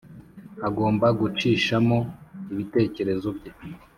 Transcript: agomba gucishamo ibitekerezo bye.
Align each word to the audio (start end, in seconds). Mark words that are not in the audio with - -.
agomba 0.67 1.07
gucishamo 1.19 1.97
ibitekerezo 2.51 3.27
bye. 3.37 3.51